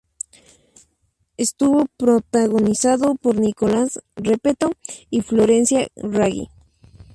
[1.37, 4.71] Estuvo protagonizado por Nicolás Repetto
[5.11, 6.49] y Florencia Raggi.